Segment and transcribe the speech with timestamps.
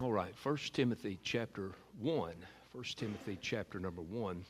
[0.00, 2.32] All right, 1 Timothy chapter 1.
[2.70, 4.44] 1 Timothy chapter number 1.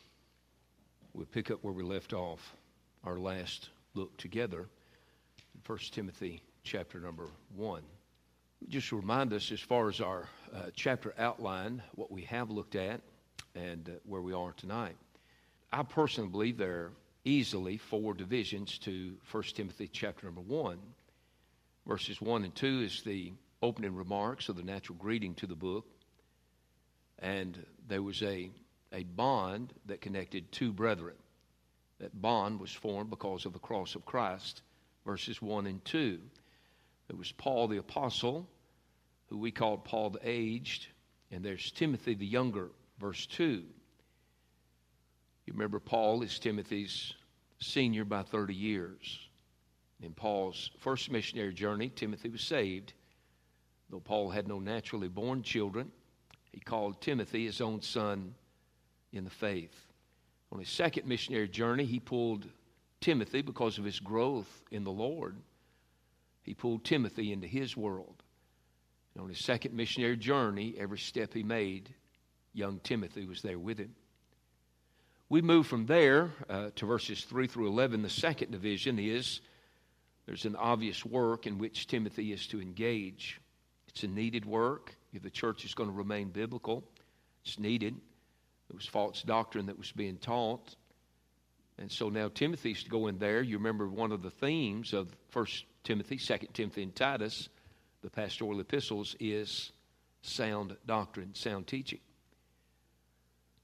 [1.14, 2.54] We'll pick up where we left off
[3.02, 4.68] our last look together.
[5.64, 7.80] 1 Timothy chapter number 1.
[8.68, 13.00] Just remind us, as far as our uh, chapter outline, what we have looked at
[13.54, 14.96] and uh, where we are tonight.
[15.72, 16.92] I personally believe there are
[17.24, 20.78] easily four divisions to 1 Timothy chapter number 1.
[21.86, 25.86] Verses 1 and 2 is the opening remarks of the natural greeting to the book.
[27.18, 28.50] And there was a,
[28.92, 31.16] a bond that connected two brethren.
[31.98, 34.62] That bond was formed because of the cross of Christ,
[35.04, 36.20] verses 1 and 2.
[37.08, 38.48] There was Paul the Apostle,
[39.26, 40.86] who we called Paul the Aged,
[41.32, 43.64] and there's Timothy the Younger, verse 2.
[45.46, 47.14] You remember Paul is Timothy's
[47.58, 49.18] senior by 30 years.
[50.02, 52.92] In Paul's first missionary journey, Timothy was saved.
[53.90, 55.90] Though Paul had no naturally born children,
[56.52, 58.34] he called Timothy his own son
[59.12, 59.86] in the faith.
[60.52, 62.46] On his second missionary journey, he pulled
[63.00, 65.36] Timothy because of his growth in the Lord.
[66.42, 68.22] He pulled Timothy into his world.
[69.14, 71.94] And on his second missionary journey, every step he made,
[72.52, 73.94] young Timothy was there with him.
[75.28, 78.00] We move from there uh, to verses 3 through 11.
[78.02, 79.40] The second division is
[80.24, 83.40] there's an obvious work in which Timothy is to engage.
[83.88, 84.94] It's a needed work.
[85.12, 86.84] If the church is going to remain biblical,
[87.44, 87.94] it's needed.
[88.68, 90.76] It was false doctrine that was being taught.
[91.78, 93.40] And so now Timothy's to go in there.
[93.40, 97.48] You remember one of the themes of First Timothy, Second Timothy, and Titus,
[98.02, 99.72] the pastoral epistles, is
[100.22, 102.00] sound doctrine, sound teaching.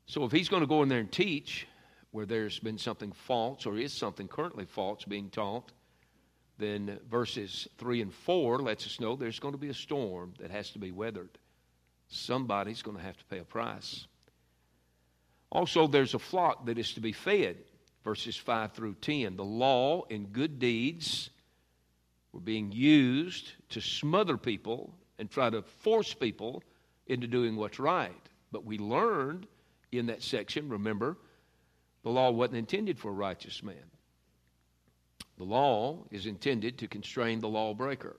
[0.07, 1.67] So if he's going to go in there and teach
[2.13, 5.73] where there's been something false or is something currently false being taught,
[6.59, 10.51] then verses 3 and 4 lets us know there's going to be a storm that
[10.51, 11.31] has to be weathered.
[12.09, 14.07] Somebody's going to have to pay a price.
[15.51, 17.57] Also, there's a flock that is to be fed,
[18.03, 19.37] verses 5 through 10.
[19.37, 21.31] The law and good deeds
[22.33, 26.63] were being used to smother people and try to force people
[27.07, 28.13] into doing what's right.
[28.51, 29.47] But we learned
[29.93, 31.17] in that section, remember,
[32.03, 33.77] the law wasn't intended for a righteous man.
[35.39, 38.17] The law is intended to constrain the lawbreaker.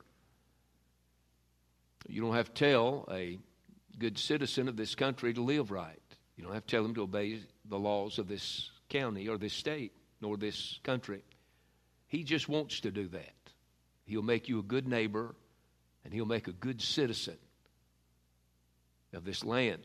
[2.07, 3.39] You don't have to tell a
[3.97, 5.99] good citizen of this country to live right.
[6.35, 7.39] You don't have to tell him to obey
[7.69, 11.23] the laws of this county or this state nor this country.
[12.07, 13.33] He just wants to do that.
[14.05, 15.35] He'll make you a good neighbor
[16.03, 17.37] and he'll make a good citizen
[19.13, 19.81] of this land.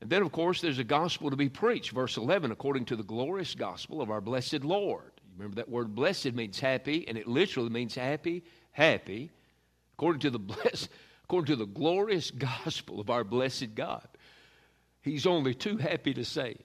[0.00, 1.92] And then, of course, there's a gospel to be preached.
[1.92, 5.15] Verse 11, according to the glorious gospel of our blessed Lord.
[5.36, 8.42] Remember that word blessed means happy, and it literally means happy,
[8.72, 9.30] happy,
[9.94, 10.88] according to the bless,
[11.24, 14.06] according to the glorious gospel of our blessed God.
[15.02, 16.62] He's only too happy to save.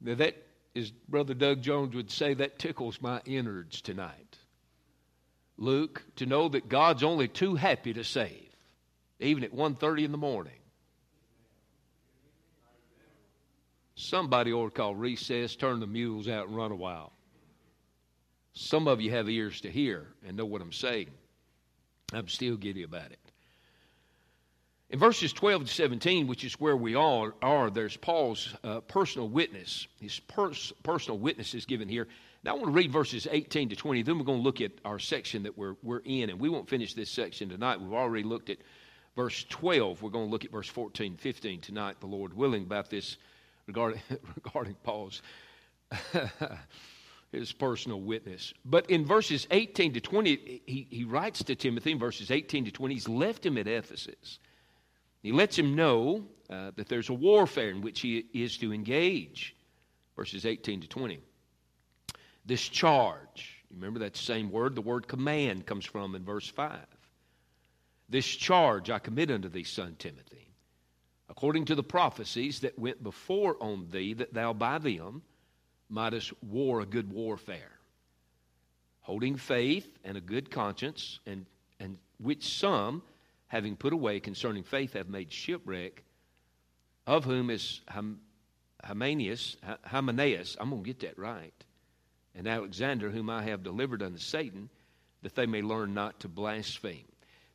[0.00, 0.36] Now that
[0.74, 4.38] is Brother Doug Jones would say that tickles my innards tonight.
[5.56, 8.48] Luke, to know that God's only too happy to save,
[9.18, 10.52] even at 1.30 in the morning.
[13.94, 17.12] Somebody ought to call recess, turn the mules out, and run a while.
[18.52, 21.10] Some of you have ears to hear and know what I'm saying.
[22.12, 23.18] I'm still giddy about it.
[24.90, 29.28] In verses 12 to 17, which is where we all are, there's Paul's uh, personal
[29.28, 29.86] witness.
[30.00, 32.08] His pers- personal witness is given here.
[32.42, 34.02] Now, I want to read verses 18 to 20.
[34.02, 36.30] Then we're going to look at our section that we're, we're in.
[36.30, 37.80] And we won't finish this section tonight.
[37.80, 38.58] We've already looked at
[39.14, 40.02] verse 12.
[40.02, 43.16] We're going to look at verse 14, 15 tonight, the Lord willing, about this
[43.68, 44.00] regarding,
[44.44, 45.22] regarding Paul's
[47.32, 48.52] his personal witness.
[48.64, 52.70] But in verses 18 to 20, he, he writes to Timothy in verses 18 to
[52.70, 54.38] 20, he's left him at Ephesus.
[55.22, 59.54] He lets him know uh, that there's a warfare in which he is to engage.
[60.16, 61.20] Verses 18 to 20.
[62.44, 66.78] This charge, remember that same word, the word command comes from in verse 5.
[68.08, 70.48] This charge I commit unto thee, son Timothy,
[71.28, 75.22] according to the prophecies that went before on thee, that thou by them
[75.90, 77.72] mightest war a good warfare,
[79.00, 81.46] holding faith and a good conscience, and,
[81.78, 83.02] and which some,
[83.48, 86.02] having put away concerning faith, have made shipwreck,
[87.06, 87.80] of whom is
[88.82, 91.52] Hymenaeus, Hymenaeus, I'm going to get that right,
[92.34, 94.70] and Alexander, whom I have delivered unto Satan,
[95.22, 97.04] that they may learn not to blaspheme.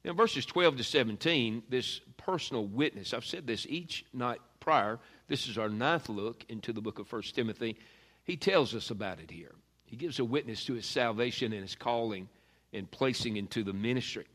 [0.03, 4.99] Now, verses 12 to 17, this personal witness, I've said this each night prior.
[5.27, 7.77] This is our ninth look into the book of 1 Timothy.
[8.25, 9.53] He tells us about it here.
[9.85, 12.27] He gives a witness to his salvation and his calling
[12.73, 14.25] and placing into the ministry.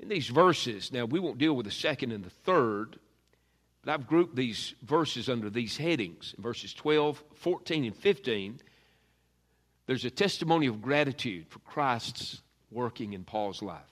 [0.00, 2.98] In these verses, now we won't deal with the second and the third,
[3.84, 6.34] but I've grouped these verses under these headings.
[6.36, 8.60] In verses 12, 14, and 15,
[9.86, 12.40] there's a testimony of gratitude for Christ's
[12.70, 13.82] working in Paul's life.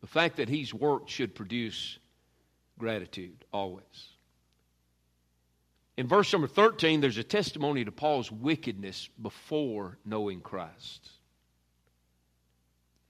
[0.00, 1.98] The fact that he's worked should produce
[2.78, 4.11] gratitude always.
[5.96, 11.10] In verse number 13, there's a testimony to Paul's wickedness before knowing Christ.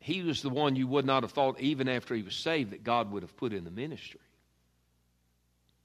[0.01, 2.83] He was the one you would not have thought, even after he was saved, that
[2.83, 4.21] God would have put in the ministry.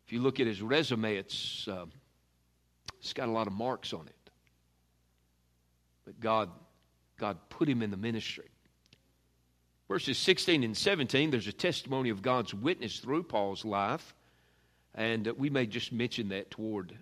[0.07, 1.85] If you look at his resume, it's, uh,
[2.99, 4.31] it's got a lot of marks on it.
[6.03, 6.49] But God,
[7.19, 8.49] God put him in the ministry.
[9.87, 14.15] Verses 16 and 17, there's a testimony of God's witness through Paul's life.
[14.97, 16.93] And uh, we may just mention that toward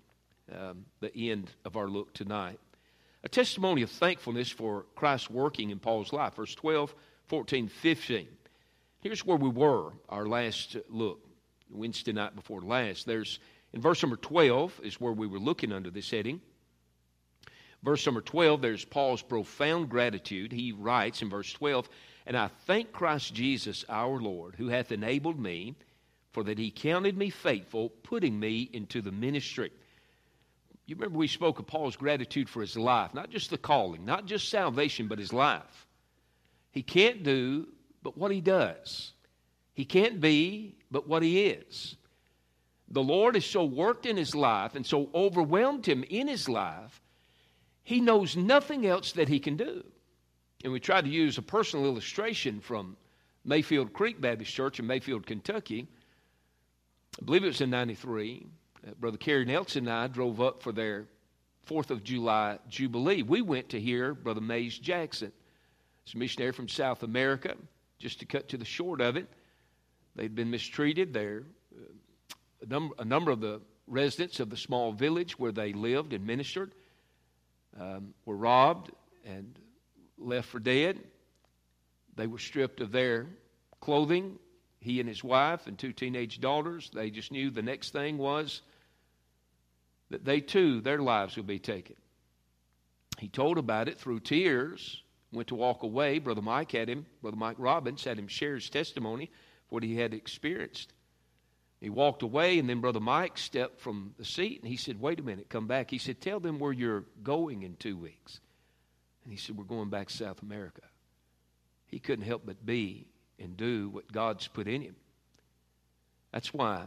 [0.54, 2.60] um, the end of our look tonight.
[3.24, 6.36] A testimony of thankfulness for Christ's working in Paul's life.
[6.36, 6.94] Verse 12,
[7.28, 8.28] 14, 15.
[9.00, 11.26] Here's where we were, our last look,
[11.72, 13.08] Wednesday night before last.
[13.08, 13.40] There's
[13.74, 16.42] in verse number 12 is where we were looking under this heading.
[17.84, 20.52] Verse number 12, there's Paul's profound gratitude.
[20.52, 21.88] He writes in verse 12,
[22.26, 25.76] And I thank Christ Jesus our Lord, who hath enabled me,
[26.36, 29.72] for that he counted me faithful, putting me into the ministry.
[30.86, 34.26] You remember we spoke of Paul's gratitude for his life, not just the calling, not
[34.26, 35.88] just salvation, but his life.
[36.72, 37.70] He can't do
[38.04, 39.14] but what he does.
[39.76, 41.96] He can't be but what he is.
[42.90, 47.02] The Lord has so worked in his life and so overwhelmed him in his life,
[47.82, 49.86] he knows nothing else that he can do.
[50.66, 52.98] And we tried to use a personal illustration from
[53.46, 55.88] Mayfield Creek Baptist Church in Mayfield, Kentucky.
[57.20, 58.46] I believe it was in 93.
[58.86, 61.08] Uh, Brother Kerry Nelson and I drove up for their
[61.64, 63.24] Fourth of July Jubilee.
[63.24, 65.32] We went to hear Brother Mays Jackson.
[66.04, 67.56] He's a missionary from South America.
[67.98, 69.28] Just to cut to the short of it,
[70.16, 71.14] they'd been mistreated.
[71.14, 71.44] There,
[71.76, 71.86] uh,
[72.62, 76.26] a, number, a number of the residents of the small village where they lived and
[76.28, 76.76] ministered
[77.80, 78.92] um, were robbed
[79.26, 79.58] and
[80.18, 81.00] left for dead.
[82.16, 83.28] They were stripped of their
[83.80, 84.38] clothing.
[84.86, 86.92] He and his wife and two teenage daughters.
[86.94, 88.62] They just knew the next thing was
[90.12, 91.96] that they too, their lives would be taken.
[93.18, 95.02] He told about it through tears,
[95.32, 96.20] went to walk away.
[96.20, 99.96] Brother Mike had him, Brother Mike Robbins had him share his testimony, of what he
[99.96, 100.94] had experienced.
[101.82, 105.20] He walked away, and then Brother Mike stepped from the seat and he said, Wait
[105.20, 105.90] a minute, come back.
[105.90, 108.40] He said, Tell them where you're going in two weeks.
[109.24, 110.84] And he said, We're going back to South America.
[111.88, 113.08] He couldn't help but be
[113.40, 114.96] and do what God's put in him.
[116.32, 116.84] That's why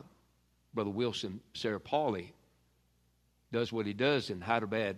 [0.75, 2.31] Brother Wilson Sarah Pauly
[3.53, 4.97] does what he does in Hyderabad,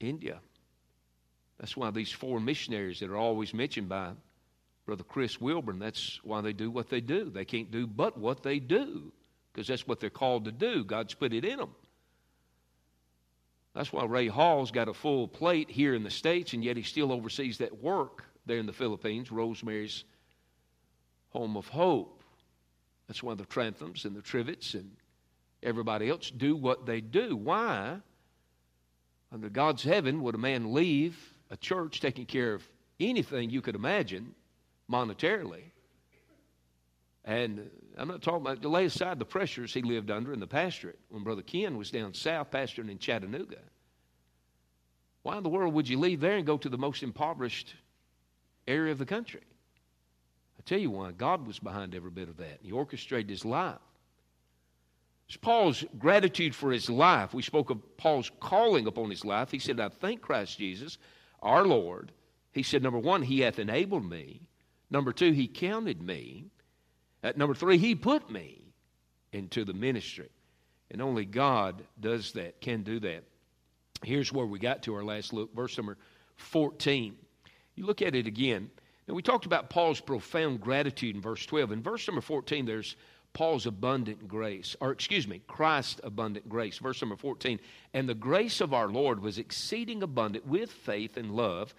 [0.00, 0.40] India.
[1.58, 4.12] That's why these four missionaries that are always mentioned by
[4.86, 7.30] Brother Chris Wilburn, that's why they do what they do.
[7.30, 9.12] They can't do but what they do
[9.52, 10.84] because that's what they're called to do.
[10.84, 11.74] God's put it in them.
[13.74, 16.82] That's why Ray Hall's got a full plate here in the States, and yet he
[16.82, 20.04] still oversees that work there in the Philippines, Rosemary's
[21.30, 22.24] Home of Hope.
[23.06, 24.90] That's one of the Tranthams and the Trivets and
[25.62, 27.36] everybody else do what they do.
[27.36, 27.98] Why?
[29.30, 31.18] Under God's heaven, would a man leave
[31.50, 32.66] a church taking care of
[32.98, 34.34] anything you could imagine
[34.90, 35.62] monetarily?
[37.24, 40.46] And I'm not talking about to lay aside the pressures he lived under in the
[40.46, 43.58] pastorate when Brother Ken was down south pastoring in Chattanooga.
[45.22, 47.74] Why in the world would you leave there and go to the most impoverished
[48.68, 49.42] area of the country?
[50.58, 51.12] I tell you why.
[51.12, 52.58] God was behind every bit of that.
[52.62, 53.78] He orchestrated his life.
[55.28, 57.34] It's Paul's gratitude for his life.
[57.34, 59.50] We spoke of Paul's calling upon his life.
[59.50, 60.96] He said, I thank Christ Jesus,
[61.42, 62.12] our Lord.
[62.52, 64.40] He said, number one, he hath enabled me.
[64.90, 66.46] Number two, he counted me.
[67.22, 68.62] At number three, he put me
[69.32, 70.30] into the ministry.
[70.90, 73.24] And only God does that, can do that.
[74.02, 75.98] Here's where we got to our last look, verse number
[76.36, 77.16] 14.
[77.78, 78.70] You look at it again.
[79.06, 81.70] Now, we talked about Paul's profound gratitude in verse 12.
[81.70, 82.96] In verse number 14, there's
[83.32, 86.78] Paul's abundant grace, or excuse me, Christ's abundant grace.
[86.78, 87.60] Verse number 14.
[87.94, 91.72] And the grace of our Lord was exceeding abundant with faith and love,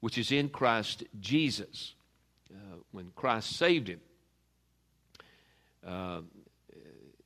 [0.00, 1.94] which is in Christ Jesus.
[2.52, 4.00] Uh, when Christ saved him,
[5.86, 6.20] uh,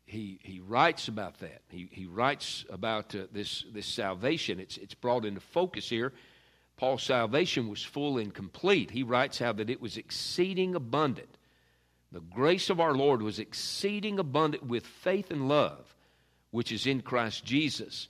[0.05, 1.63] he, he writes about that.
[1.71, 4.61] He, he writes about uh, this, this salvation.
[4.61, 6.13] It's, it's brought into focus here.
[6.79, 8.91] Paul's salvation was full and complete.
[8.91, 11.37] He writes how that it was exceeding abundant
[12.11, 15.95] the grace of our Lord was exceeding abundant with faith and love,
[16.51, 18.09] which is in Christ Jesus.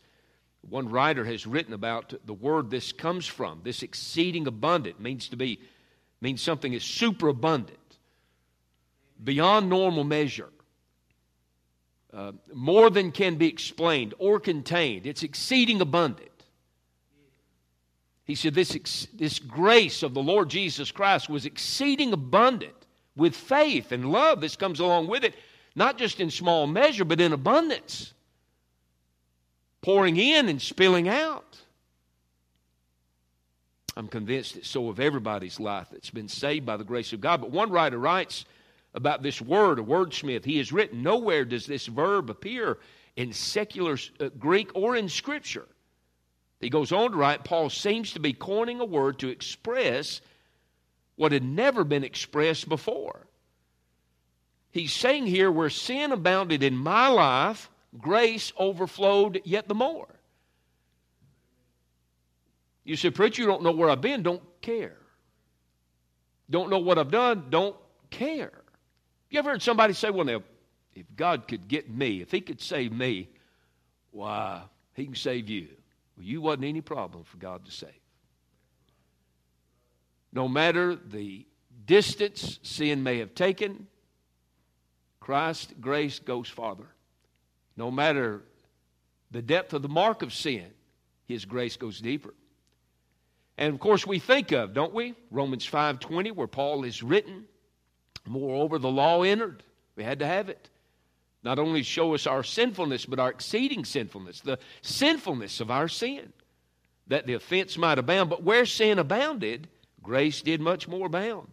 [0.60, 3.60] One writer has written about the word this comes from.
[3.64, 5.60] This exceeding abundant means to be
[6.20, 7.78] means something is superabundant,
[9.22, 10.48] beyond normal measure.
[12.12, 15.06] Uh, more than can be explained or contained.
[15.06, 16.27] It's exceeding abundant.
[18.28, 22.74] He said, this, this grace of the Lord Jesus Christ was exceeding abundant
[23.16, 24.42] with faith and love.
[24.42, 25.34] This comes along with it,
[25.74, 28.12] not just in small measure, but in abundance,
[29.80, 31.58] pouring in and spilling out.
[33.96, 37.40] I'm convinced it's so of everybody's life that's been saved by the grace of God.
[37.40, 38.44] But one writer writes
[38.92, 40.44] about this word, a wordsmith.
[40.44, 42.78] He has written, nowhere does this verb appear
[43.16, 45.66] in secular uh, Greek or in Scripture.
[46.60, 50.20] He goes on to write, Paul seems to be coining a word to express
[51.16, 53.26] what had never been expressed before.
[54.70, 60.08] He's saying here, where sin abounded in my life, grace overflowed yet the more.
[62.84, 64.96] You say, Preacher, you don't know where I've been, don't care.
[66.50, 67.76] Don't know what I've done, don't
[68.10, 68.52] care.
[69.30, 70.42] You ever heard somebody say, Well, now,
[70.94, 73.28] if God could get me, if He could save me,
[74.10, 74.62] why,
[74.94, 75.68] He can save you.
[76.18, 77.90] Well, you wasn't any problem for God to save.
[80.32, 81.46] No matter the
[81.86, 83.86] distance sin may have taken,
[85.20, 86.88] Christ's grace goes farther.
[87.76, 88.42] No matter
[89.30, 90.66] the depth of the mark of sin,
[91.26, 92.34] his grace goes deeper.
[93.56, 95.14] And of course we think of, don't we?
[95.30, 97.46] Romans 5:20 where Paul is written,
[98.26, 99.62] moreover the law entered.
[99.94, 100.68] We had to have it.
[101.42, 106.32] Not only show us our sinfulness, but our exceeding sinfulness, the sinfulness of our sin,
[107.06, 108.30] that the offense might abound.
[108.30, 109.68] But where sin abounded,
[110.02, 111.48] Grace did much more abound.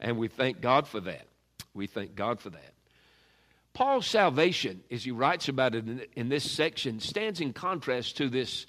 [0.00, 1.26] And we thank God for that.
[1.72, 2.74] We thank God for that.
[3.72, 8.66] Paul's salvation, as he writes about it in, this section, stands in contrast to this,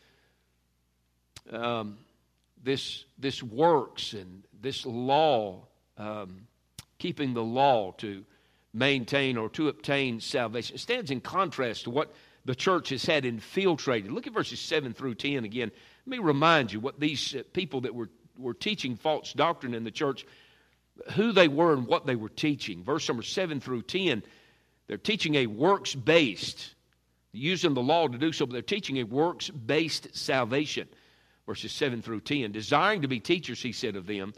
[1.51, 1.99] um,
[2.63, 5.67] this, this works and this law,
[5.99, 6.47] um,
[6.97, 8.25] keeping the law to
[8.75, 10.75] maintain or to obtain salvation.
[10.75, 12.13] It stands in contrast to what
[12.45, 14.11] the church has had infiltrated.
[14.11, 15.71] Look at verses 7 through 10 again.
[16.05, 19.83] Let me remind you what these uh, people that were were teaching false doctrine in
[19.83, 20.25] the church,
[21.13, 22.83] who they were and what they were teaching.
[22.83, 24.23] Verse number 7 through 10,
[24.87, 26.75] they're teaching a works based,
[27.31, 30.87] using the law to do so, but they're teaching a works based salvation.
[31.45, 32.51] Verses 7 through 10.
[32.51, 34.33] Desiring to be teachers, he said of them,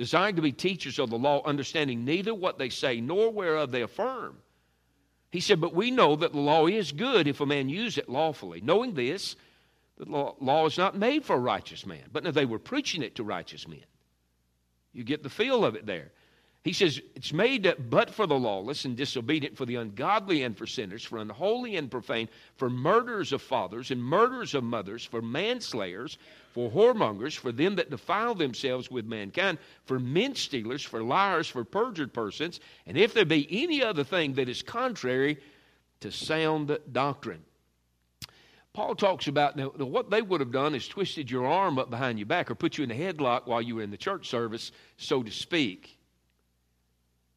[0.00, 3.82] desiring to be teachers of the law, understanding neither what they say nor whereof they
[3.82, 4.38] affirm.
[5.30, 8.08] He said, But we know that the law is good if a man use it
[8.08, 8.62] lawfully.
[8.62, 9.36] Knowing this,
[9.98, 13.02] the law, law is not made for a righteous man, but no, they were preaching
[13.02, 13.84] it to righteous men.
[14.94, 16.12] You get the feel of it there.
[16.64, 20.66] He says, It's made but for the lawless and disobedient, for the ungodly and for
[20.66, 26.16] sinners, for unholy and profane, for murderers of fathers and murderers of mothers, for manslayers,
[26.52, 31.64] for whoremongers, for them that defile themselves with mankind, for men stealers, for liars, for
[31.64, 35.38] perjured persons, and if there be any other thing that is contrary
[36.00, 37.44] to sound doctrine.
[38.72, 42.18] Paul talks about now, what they would have done is twisted your arm up behind
[42.18, 44.70] your back or put you in a headlock while you were in the church service,
[44.96, 45.98] so to speak,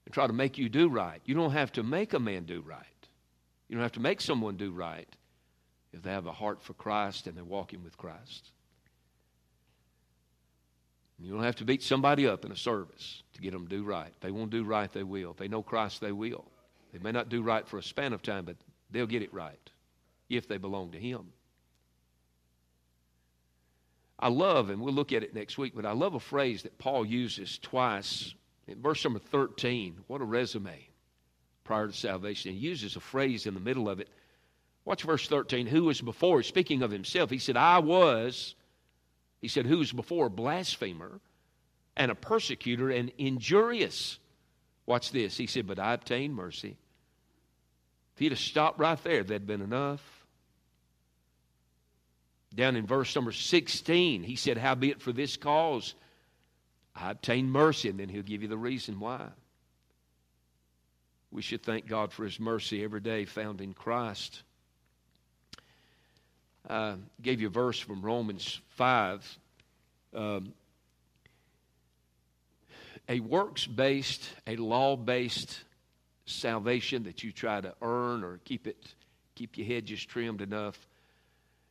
[0.06, 1.22] and try to make you do right.
[1.26, 2.86] You don't have to make a man do right.
[3.68, 5.10] You don't have to make someone do right
[5.92, 8.52] if they have a heart for Christ and they're walking with Christ.
[11.24, 13.84] You don't have to beat somebody up in a service to get them to do
[13.84, 14.10] right.
[14.14, 15.32] If they won't do right, they will.
[15.32, 16.44] If they know Christ, they will.
[16.92, 18.58] They may not do right for a span of time, but
[18.92, 19.58] they'll get it right
[20.30, 21.32] if they belong to Him.
[24.20, 26.78] I love, and we'll look at it next week, but I love a phrase that
[26.78, 28.34] Paul uses twice
[28.68, 29.96] in verse number 13.
[30.08, 30.88] What a resume
[31.64, 32.52] prior to salvation.
[32.52, 34.10] He uses a phrase in the middle of it.
[34.86, 35.68] Watch verse 13.
[35.68, 36.44] Who was before?
[36.44, 38.56] Speaking of himself, he said, I was,
[39.44, 41.20] he said, who was before a blasphemer
[41.98, 44.18] and a persecutor and injurious.
[44.86, 45.36] Watch this.
[45.36, 46.78] He said, But I obtained mercy.
[48.14, 50.02] If he'd have stopped right there, that'd been enough.
[52.56, 55.94] Down in verse number 16, he said, Howbeit for this cause
[56.96, 59.28] I obtained mercy, and then he'll give you the reason why.
[61.32, 64.44] We should thank God for his mercy every day found in Christ.
[66.70, 69.38] I gave you a verse from Romans 5.
[70.16, 70.54] Um,
[73.10, 75.60] a works based, a law based
[76.26, 78.94] salvation that you try to earn or keep it,
[79.36, 80.88] keep your head just trimmed enough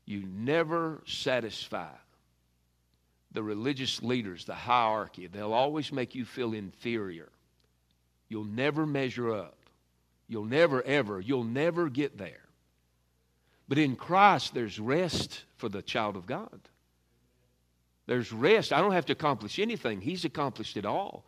[0.05, 1.91] you never satisfy
[3.33, 5.27] the religious leaders, the hierarchy.
[5.27, 7.31] They'll always make you feel inferior.
[8.29, 9.57] You'll never measure up.
[10.29, 12.42] You'll never, ever, you'll never get there.
[13.73, 16.61] But in Christ, there's rest for the child of God.
[18.07, 18.71] There's rest.
[18.71, 20.03] I don't have to accomplish anything.
[20.03, 21.25] He's accomplished it all.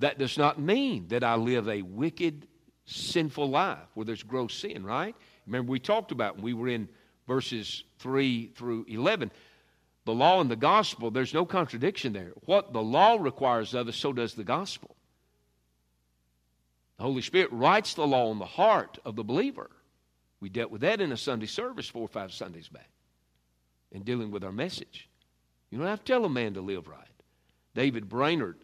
[0.00, 2.48] That does not mean that I live a wicked,
[2.86, 5.14] sinful life where there's gross sin, right?
[5.46, 6.88] Remember, we talked about when we were in
[7.28, 9.30] verses 3 through 11.
[10.04, 12.32] The law and the gospel, there's no contradiction there.
[12.46, 14.96] What the law requires of us, so does the gospel.
[16.96, 19.70] The Holy Spirit writes the law on the heart of the believer.
[20.40, 22.88] We dealt with that in a Sunday service four or five Sundays back
[23.90, 25.08] in dealing with our message.
[25.70, 27.06] You don't have to tell a man to live right.
[27.74, 28.58] David Brainerd,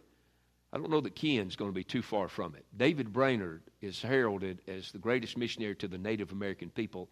[0.72, 2.64] I don't know that Ken's going to be too far from it.
[2.76, 7.08] David Brainerd is heralded as the greatest missionary to the Native American people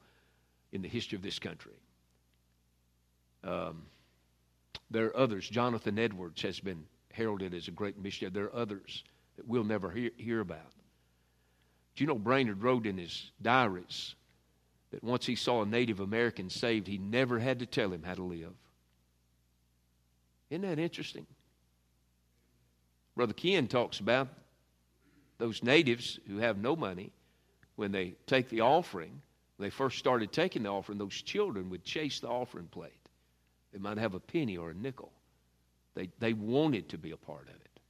[0.72, 1.74] in the history of this country.
[3.44, 3.82] Um,
[4.90, 5.48] there are others.
[5.48, 8.32] Jonathan Edwards has been heralded as a great missionary.
[8.32, 9.04] There are others
[9.36, 10.72] that we'll never hear, hear about.
[11.94, 14.14] Do you know Brainerd wrote in his diaries
[14.92, 18.14] that once he saw a Native American saved, he never had to tell him how
[18.14, 18.52] to live?
[20.50, 21.26] Isn't that interesting?
[23.16, 24.28] Brother Ken talks about
[25.38, 27.10] those natives who have no money
[27.76, 29.20] when they take the offering.
[29.56, 32.92] When they first started taking the offering, those children would chase the offering plate.
[33.72, 35.10] They might have a penny or a nickel.
[35.94, 37.80] They, they wanted to be a part of it.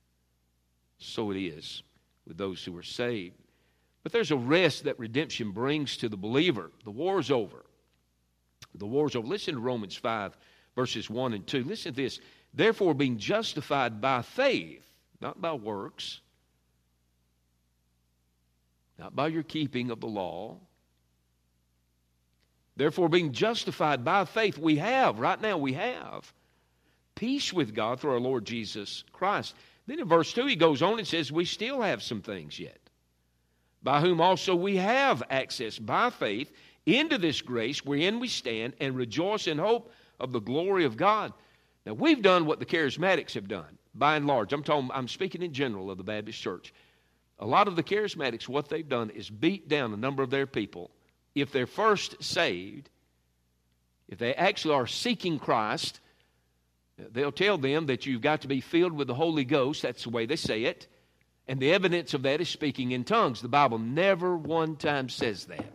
[0.99, 1.82] So it is
[2.26, 3.42] with those who are saved.
[4.02, 6.71] But there's a rest that redemption brings to the believer.
[6.85, 7.64] The war's over.
[8.75, 9.26] The war's over.
[9.26, 10.37] Listen to Romans 5,
[10.75, 11.64] verses 1 and 2.
[11.64, 12.21] Listen to this.
[12.52, 14.85] Therefore, being justified by faith,
[15.21, 16.21] not by works,
[18.99, 20.59] not by your keeping of the law.
[22.76, 26.32] Therefore, being justified by faith, we have, right now, we have
[27.14, 29.54] peace with God through our Lord Jesus Christ.
[29.87, 32.82] Then in verse 2, he goes on and says, We still have some things yet
[33.83, 36.53] by whom also we have access by faith
[36.87, 41.33] into this grace wherein we stand and rejoice in hope of the glory of God.
[41.85, 44.53] Now, we've done what the charismatics have done, by and large.
[44.53, 46.73] I'm, talking, I'm speaking in general of the Baptist church.
[47.41, 50.47] A lot of the charismatics, what they've done is beat down a number of their
[50.47, 50.91] people.
[51.35, 52.89] If they're first saved,
[54.09, 55.99] if they actually are seeking Christ,
[57.13, 59.83] they'll tell them that you've got to be filled with the Holy Ghost.
[59.83, 60.87] That's the way they say it.
[61.49, 63.43] And the evidence of that is speaking in tongues.
[63.43, 65.73] The Bible never one time says that.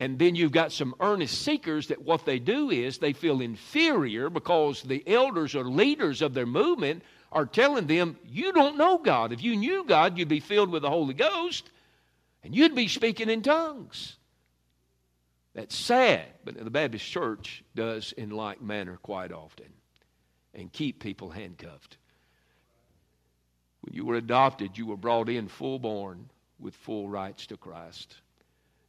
[0.00, 4.30] And then you've got some earnest seekers that what they do is they feel inferior
[4.30, 9.32] because the elders or leaders of their movement are telling them, You don't know God.
[9.32, 11.70] If you knew God, you'd be filled with the Holy Ghost
[12.42, 14.16] and you'd be speaking in tongues.
[15.54, 19.66] That's sad, but the Baptist church does in like manner quite often
[20.54, 21.96] and keep people handcuffed.
[23.82, 28.16] When you were adopted, you were brought in full born with full rights to Christ.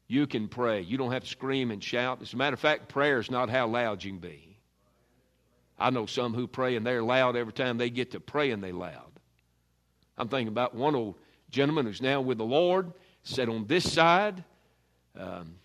[0.08, 0.82] You can pray.
[0.82, 2.22] You don't have to scream and shout.
[2.22, 4.58] As a matter of fact, prayer is not how loud you can be.
[5.80, 8.72] I know some who pray and they're loud every time they get to praying, they
[8.72, 9.12] loud.
[10.18, 11.16] I'm thinking about one old
[11.50, 14.44] gentleman who's now with the Lord, sat on this side
[15.18, 15.56] um,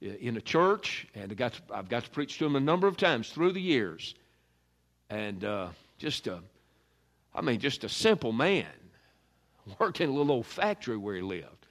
[0.00, 2.86] in a church, and I got to, I've got to preach to him a number
[2.86, 4.14] of times through the years.
[5.10, 5.68] And uh,
[5.98, 6.40] just a
[7.36, 8.66] I mean, just a simple man.
[9.78, 11.66] Worked in a little old factory where he lived.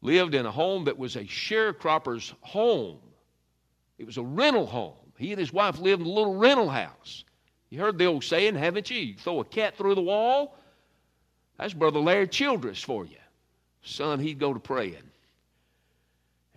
[0.00, 3.00] Lived in a home that was a sharecropper's home.
[3.98, 4.94] It was a rental home.
[5.18, 7.24] He and his wife lived in a little rental house.
[7.68, 8.98] You heard the old saying, haven't you?
[8.98, 10.56] You throw a cat through the wall.
[11.58, 13.16] That's Brother Larry Childress for you.
[13.82, 14.94] Son, he'd go to praying.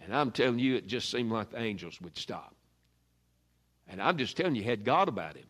[0.03, 2.55] And I'm telling you, it just seemed like the angels would stop.
[3.87, 5.47] And I'm just telling you, he had God about him.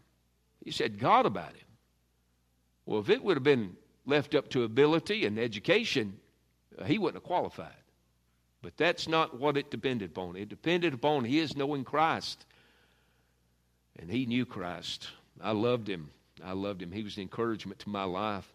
[0.63, 1.65] He said God about him.
[2.85, 6.17] Well, if it would have been left up to ability and education,
[6.77, 7.73] uh, he wouldn't have qualified.
[8.61, 10.35] But that's not what it depended upon.
[10.35, 12.45] It depended upon his knowing Christ.
[13.99, 15.09] And he knew Christ.
[15.41, 16.09] I loved him.
[16.43, 16.91] I loved him.
[16.91, 18.51] He was an encouragement to my life.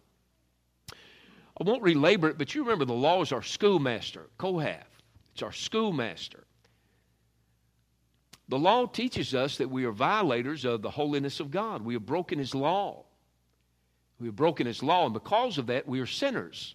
[1.58, 5.02] I won't relabor it, but you remember the law is our schoolmaster, Kohath.
[5.32, 6.44] It's our schoolmaster.
[8.48, 11.82] The law teaches us that we are violators of the holiness of God.
[11.82, 13.05] We have broken his law.
[14.20, 16.74] We have broken his law, and because of that, we are sinners.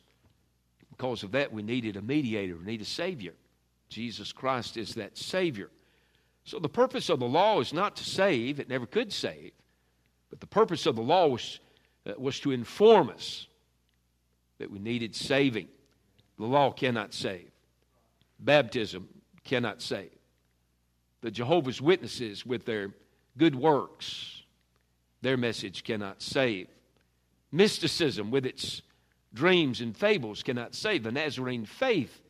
[0.90, 3.34] Because of that, we needed a mediator, we need a Savior.
[3.90, 5.70] Jesus Christ is that Savior.
[6.44, 9.52] So the purpose of the law is not to save, it never could save,
[10.30, 11.60] but the purpose of the law was,
[12.06, 13.48] uh, was to inform us
[14.58, 15.68] that we needed saving.
[16.38, 17.50] The law cannot save,
[18.40, 19.08] baptism
[19.44, 20.12] cannot save.
[21.22, 22.92] The Jehovah's Witnesses, with their
[23.38, 24.42] good works,
[25.22, 26.68] their message cannot save.
[27.52, 28.82] Mysticism, with its
[29.34, 31.04] dreams and fables, cannot save.
[31.04, 32.22] The Nazarene faith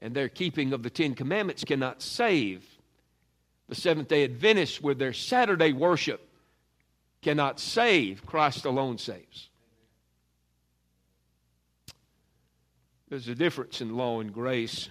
[0.00, 2.64] and their keeping of the Ten Commandments cannot save.
[3.68, 6.26] The Seventh day Adventists, with their Saturday worship,
[7.22, 9.48] cannot save, Christ alone saves.
[13.08, 14.88] There's a difference in law and grace.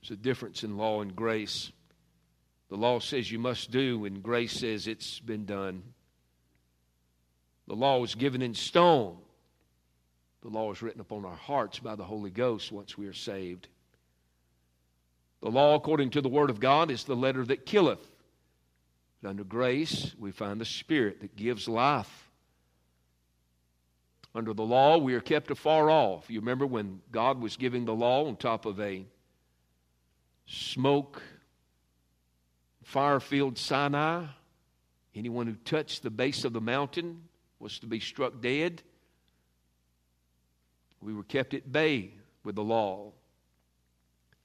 [0.00, 1.70] There's a difference in law and grace.
[2.68, 5.93] The law says you must do, and grace says it's been done.
[7.74, 9.16] The law was given in stone.
[10.42, 13.66] The law is written upon our hearts by the Holy Ghost once we are saved.
[15.42, 17.98] The law, according to the Word of God, is the letter that killeth.
[19.20, 22.30] But under grace, we find the Spirit that gives life.
[24.36, 26.30] Under the law, we are kept afar off.
[26.30, 29.04] You remember when God was giving the law on top of a
[30.46, 31.20] smoke
[32.84, 34.26] fire filled Sinai?
[35.12, 37.24] Anyone who touched the base of the mountain
[37.64, 38.82] was to be struck dead.
[41.00, 42.12] We were kept at bay
[42.44, 43.12] with the law.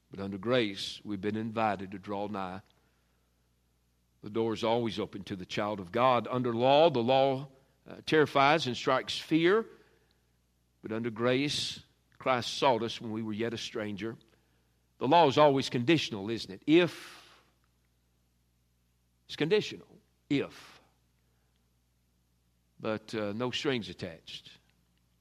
[0.09, 2.61] But under grace, we've been invited to draw nigh.
[4.23, 6.29] The door is always open to the child of God.
[6.31, 7.49] Under law, the law
[7.89, 9.65] uh, terrifies and strikes fear.
[10.81, 11.77] But under grace,
[12.19, 14.15] Christ sought us when we were yet a stranger.
[14.99, 16.61] The law is always conditional, isn't it?
[16.65, 16.93] If,
[19.27, 19.87] it's conditional.
[20.29, 20.68] If.
[22.79, 24.51] But uh, no strings attached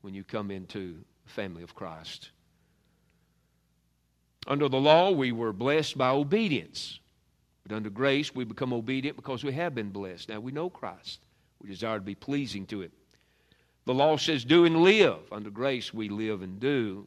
[0.02, 2.30] when you come into the family of Christ.
[4.46, 7.00] Under the law, we were blessed by obedience.
[7.66, 10.30] But under grace, we become obedient because we have been blessed.
[10.30, 11.20] Now we know Christ.
[11.60, 12.92] We desire to be pleasing to Him.
[13.84, 15.18] The law says do and live.
[15.32, 17.06] Under grace, we live and do.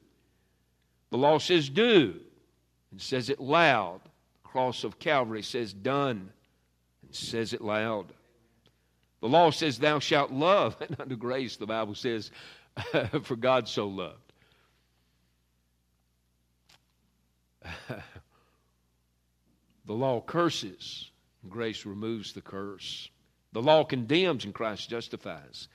[1.10, 2.20] The law says do
[2.92, 4.02] and says it loud.
[4.04, 6.32] The cross of Calvary says done
[7.02, 8.08] and says it loud.
[9.22, 12.32] The law says thou shalt love, and under grace, the Bible says,
[13.24, 14.34] for God so loved.
[19.86, 21.12] the law curses,
[21.48, 23.10] grace removes the curse.
[23.54, 25.68] The law condemns, and Christ justifies.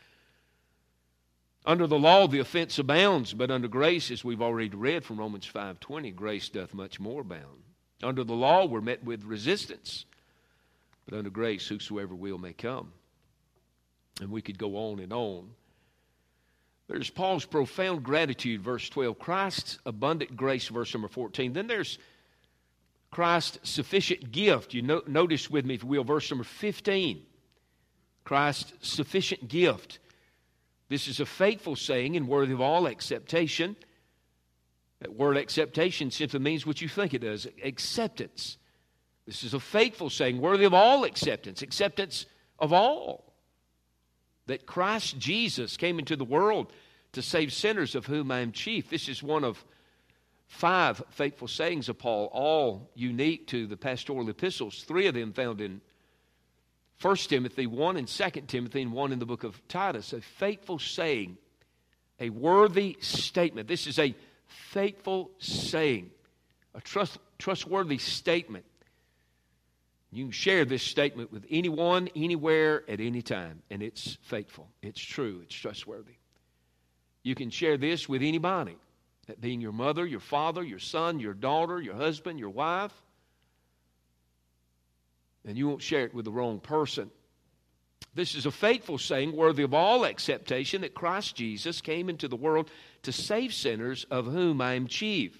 [1.64, 5.50] Under the law, the offense abounds, but under grace, as we've already read from Romans
[5.52, 7.62] 5.20, grace doth much more abound.
[8.02, 10.04] Under the law, we're met with resistance,
[11.08, 12.92] but under grace, whosoever will may come.
[14.20, 15.50] And we could go on and on.
[16.88, 19.18] There's Paul's profound gratitude, verse 12.
[19.18, 21.52] Christ's abundant grace, verse number 14.
[21.52, 21.98] Then there's
[23.10, 24.72] Christ's sufficient gift.
[24.72, 27.22] You no, notice with me, if you will, verse number 15.
[28.24, 29.98] Christ's sufficient gift.
[30.88, 33.76] This is a faithful saying and worthy of all acceptation.
[35.00, 38.58] That word acceptation simply means what you think it does acceptance.
[39.26, 42.26] This is a faithful saying, worthy of all acceptance, acceptance
[42.60, 43.25] of all
[44.46, 46.72] that Christ Jesus came into the world
[47.12, 48.90] to save sinners, of whom I am chief.
[48.90, 49.64] This is one of
[50.46, 54.84] five faithful sayings of Paul, all unique to the pastoral epistles.
[54.84, 55.80] Three of them found in
[57.02, 60.12] 1 Timothy, one in 2 Timothy, and one in the book of Titus.
[60.12, 61.36] A faithful saying,
[62.20, 63.68] a worthy statement.
[63.68, 64.14] This is a
[64.46, 66.10] faithful saying,
[66.74, 68.64] a trust, trustworthy statement
[70.12, 75.00] you can share this statement with anyone, anywhere, at any time, and it's faithful, it's
[75.00, 76.14] true, it's trustworthy.
[77.22, 78.76] You can share this with anybody,
[79.26, 82.92] that being your mother, your father, your son, your daughter, your husband, your wife,
[85.44, 87.10] and you won't share it with the wrong person.
[88.14, 92.36] This is a faithful saying, worthy of all acceptation, that Christ Jesus came into the
[92.36, 92.70] world
[93.02, 95.36] to save sinners, of whom I am chief.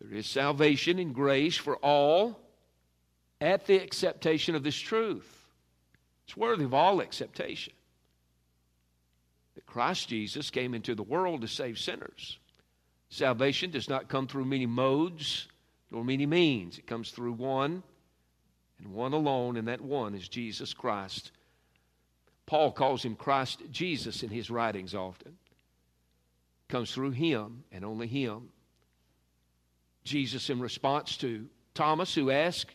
[0.00, 2.41] There is salvation and grace for all
[3.42, 5.48] at the acceptation of this truth.
[6.24, 7.72] It's worthy of all acceptation.
[9.56, 12.38] That Christ Jesus came into the world to save sinners.
[13.10, 15.48] Salvation does not come through many modes
[15.90, 16.78] nor many means.
[16.78, 17.82] It comes through one
[18.78, 21.32] and one alone, and that one is Jesus Christ.
[22.46, 25.32] Paul calls him Christ Jesus in his writings often.
[25.32, 28.50] It comes through him and only him.
[30.04, 32.74] Jesus, in response to Thomas, who asked,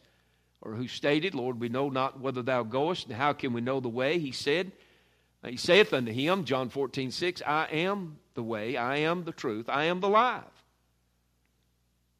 [0.61, 3.79] or who stated, Lord, we know not whither thou goest, and how can we know
[3.79, 4.19] the way?
[4.19, 4.71] He said,
[5.45, 9.69] He saith unto him, John 14, 6, I am the way, I am the truth,
[9.69, 10.43] I am the life.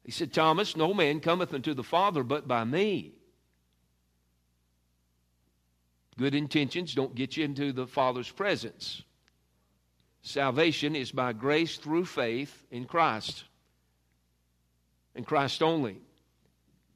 [0.04, 3.12] He said, Thomas, no man cometh unto the Father but by me.
[6.16, 9.02] Good intentions don't get you into the Father's presence.
[10.22, 13.44] Salvation is by grace through faith in Christ,
[15.14, 15.98] and Christ only.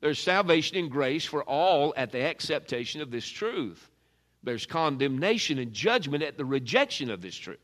[0.02, 3.88] There's salvation and grace for all at the acceptation of this truth.
[4.42, 7.60] There's condemnation and judgment at the rejection of this truth.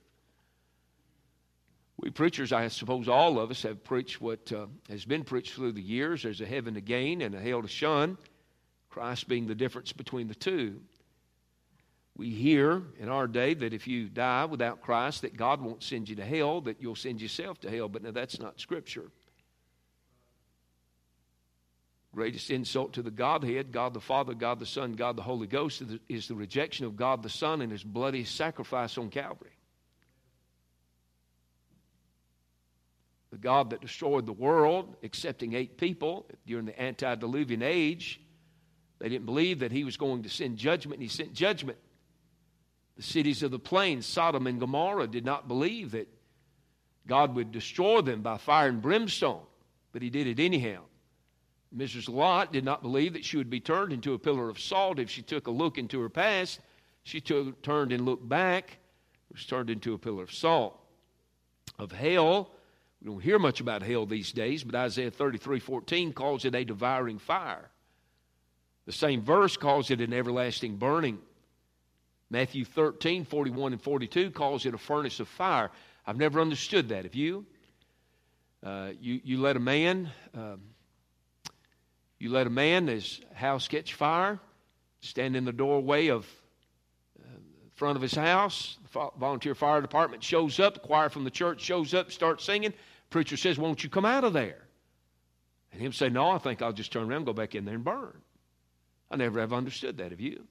[1.97, 5.73] We preachers, I suppose all of us, have preached what uh, has been preached through
[5.73, 6.23] the years.
[6.23, 8.17] There's a heaven to gain and a hell to shun,
[8.89, 10.81] Christ being the difference between the two.
[12.17, 16.09] We hear in our day that if you die without Christ, that God won't send
[16.09, 17.89] you to hell, that you'll send yourself to hell.
[17.89, 19.11] But now that's not Scripture.
[22.15, 25.83] Greatest insult to the Godhead, God the Father, God the Son, God the Holy Ghost,
[26.09, 29.51] is the rejection of God the Son and his bloody sacrifice on Calvary.
[33.31, 38.21] The God that destroyed the world, excepting eight people during the antediluvian age,
[38.99, 41.79] they didn't believe that he was going to send judgment, and he sent judgment.
[42.97, 46.09] The cities of the plain, Sodom and Gomorrah, did not believe that
[47.07, 49.43] God would destroy them by fire and brimstone,
[49.93, 50.81] but he did it anyhow.
[51.77, 52.09] Mrs.
[52.09, 55.11] Lot did not believe that she would be turned into a pillar of salt if
[55.11, 56.61] she took a look into her past.
[57.03, 58.79] She took, turned and looked back,
[59.33, 60.79] was turned into a pillar of salt.
[61.79, 62.51] Of hell,
[63.01, 66.65] we don't hear much about hell these days, but Isaiah 33 14 calls it a
[66.65, 67.71] devouring fire.
[68.87, 71.19] The same verse calls it an everlasting burning.
[72.31, 75.71] Matthew 13 41 and 42 calls it a furnace of fire.
[76.07, 77.05] I've never understood that.
[77.05, 77.45] Have you?
[78.63, 80.11] Uh, you, you let a man.
[80.35, 80.61] Um,
[82.19, 84.39] you let a man, his house catch fire,
[85.01, 86.27] stand in the doorway of
[87.21, 87.29] uh,
[87.77, 88.79] front of his house.
[88.93, 90.75] The volunteer fire department shows up.
[90.75, 92.75] The choir from the church shows up, starts singing.
[93.11, 94.63] Preacher says, "Won't you come out of there?"
[95.73, 97.85] And him say, "No, I think I'll just turn around, go back in there, and
[97.85, 98.21] burn."
[99.11, 100.13] I never have understood that.
[100.13, 100.47] of you?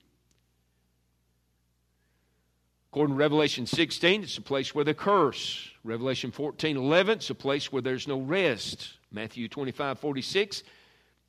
[2.91, 5.69] According to Revelation 16, it's a place where they curse.
[5.83, 8.97] Revelation 14, 11, it's a place where there's no rest.
[9.11, 10.63] Matthew 25, 46,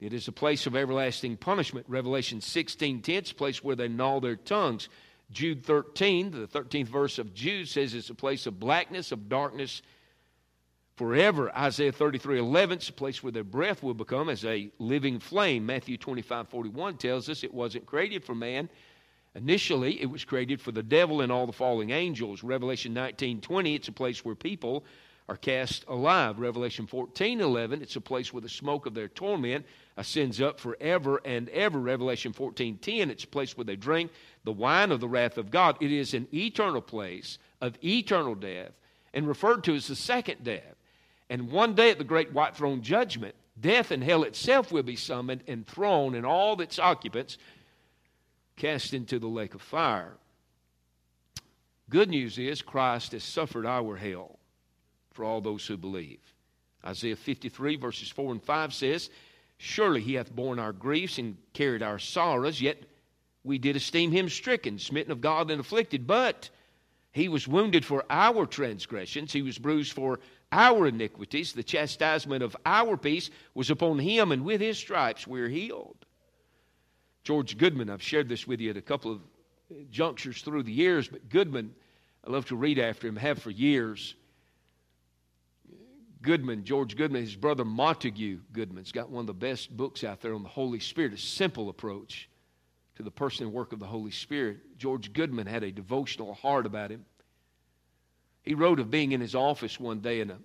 [0.00, 1.86] it is a place of everlasting punishment.
[1.88, 4.88] Revelation 16, 10, it's a place where they gnaw their tongues.
[5.30, 9.82] Jude 13, the 13th verse of Jude says it's a place of blackness, of darkness
[10.96, 11.54] forever.
[11.56, 15.66] Isaiah 33, 11, it's a place where their breath will become as a living flame.
[15.66, 18.68] Matthew 25, 41 tells us it wasn't created for man.
[19.34, 22.42] Initially, it was created for the devil and all the falling angels.
[22.42, 24.84] Revelation 19, 20, it's a place where people
[25.28, 26.38] are cast alive.
[26.38, 29.66] Revelation 14, 11, it's a place where the smoke of their torment
[29.98, 31.80] ascends up forever and ever.
[31.80, 34.12] Revelation 14, 10, it's a place where they drink
[34.44, 35.76] the wine of the wrath of God.
[35.80, 38.70] It is an eternal place of eternal death
[39.12, 40.76] and referred to as the second death.
[41.28, 44.94] And one day at the great white throne judgment, death and hell itself will be
[44.94, 47.36] summoned and thrown and all its occupants
[48.56, 50.14] cast into the lake of fire.
[51.90, 54.38] Good news is Christ has suffered our hell
[55.10, 56.20] for all those who believe.
[56.86, 59.10] Isaiah 53, verses 4 and 5 says,
[59.58, 62.84] Surely he hath borne our griefs and carried our sorrows, yet
[63.42, 66.06] we did esteem him stricken, smitten of God, and afflicted.
[66.06, 66.48] But
[67.12, 70.20] he was wounded for our transgressions, he was bruised for
[70.52, 71.52] our iniquities.
[71.52, 76.06] The chastisement of our peace was upon him, and with his stripes we're healed.
[77.24, 79.20] George Goodman, I've shared this with you at a couple of
[79.90, 81.74] junctures through the years, but Goodman,
[82.24, 84.14] I love to read after him, have for years.
[86.22, 90.34] Goodman, George Goodman, his brother Montague Goodman's got one of the best books out there
[90.34, 92.28] on the Holy Spirit, a simple approach
[92.96, 94.78] to the person and work of the Holy Spirit.
[94.78, 97.04] George Goodman had a devotional heart about him.
[98.42, 100.38] He wrote of being in his office one day and a,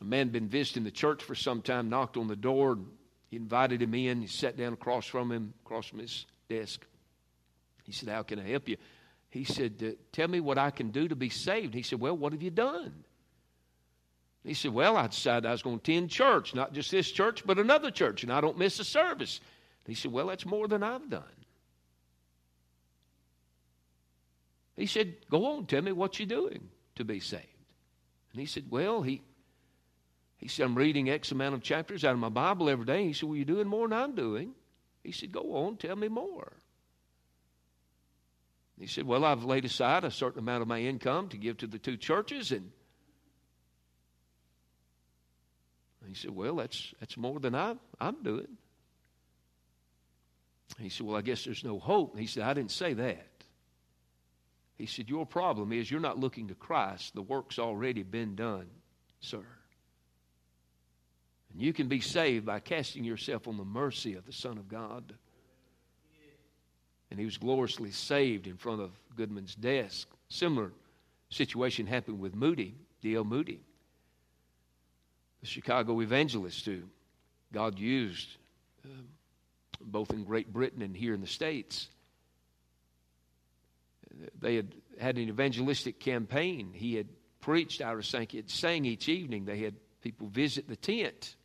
[0.00, 2.86] a man had been visiting the church for some time, knocked on the door, and
[3.30, 4.20] he invited him in.
[4.20, 6.84] He sat down across from him, across from his desk.
[7.84, 8.76] He said, How can I help you?
[9.30, 11.72] He said, Tell me what I can do to be saved.
[11.72, 13.04] He said, Well, what have you done?
[14.44, 17.44] He said, Well, I decided I was going to attend church, not just this church,
[17.44, 19.40] but another church, and I don't miss a service.
[19.86, 21.22] He said, Well, that's more than I've done.
[24.76, 27.44] He said, Go on, tell me what you're doing to be saved.
[28.32, 29.20] And he said, Well, he,
[30.38, 33.04] he said, I'm reading X amount of chapters out of my Bible every day.
[33.04, 34.54] He said, Well, you're doing more than I'm doing.
[35.04, 36.54] He said, Go on, tell me more.
[38.78, 41.66] He said, Well, I've laid aside a certain amount of my income to give to
[41.66, 42.72] the two churches, and
[46.10, 48.48] He said, Well, that's, that's more than I, I'm doing.
[50.78, 52.18] He said, Well, I guess there's no hope.
[52.18, 53.28] He said, I didn't say that.
[54.76, 57.14] He said, Your problem is you're not looking to Christ.
[57.14, 58.66] The work's already been done,
[59.20, 59.44] sir.
[61.52, 64.68] And you can be saved by casting yourself on the mercy of the Son of
[64.68, 65.14] God.
[67.10, 70.08] And he was gloriously saved in front of Goodman's desk.
[70.28, 70.72] Similar
[71.28, 73.24] situation happened with Moody, D.L.
[73.24, 73.60] Moody
[75.40, 76.82] the Chicago evangelists who
[77.52, 78.36] God used
[78.84, 78.88] uh,
[79.80, 81.88] both in Great Britain and here in the States.
[84.38, 86.72] They had had an evangelistic campaign.
[86.74, 87.08] He had
[87.40, 89.44] preached of Sankey sang each evening.
[89.44, 91.36] They had people visit the tent.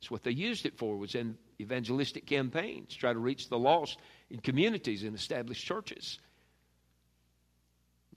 [0.00, 3.98] That's what they used it for, was in evangelistic campaigns, try to reach the lost
[4.30, 6.18] in communities and established churches.